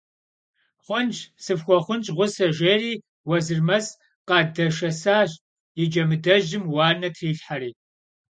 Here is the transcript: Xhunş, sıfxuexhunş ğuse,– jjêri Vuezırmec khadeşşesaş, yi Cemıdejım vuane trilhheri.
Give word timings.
Xhunş, 0.85 1.17
sıfxuexhunş 1.43 2.07
ğuse,– 2.15 2.47
jjêri 2.57 2.93
Vuezırmec 3.27 3.85
khadeşşesaş, 4.27 5.31
yi 5.77 5.85
Cemıdejım 5.93 6.63
vuane 6.71 7.09
trilhheri. 7.15 7.71